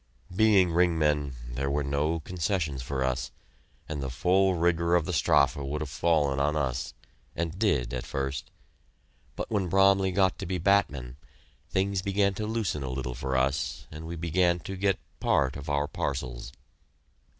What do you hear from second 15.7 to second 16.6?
parcels.